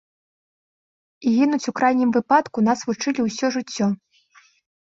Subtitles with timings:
[1.25, 3.93] І гінуць у крайнім выпадку нас вучылі ўсё жыццё.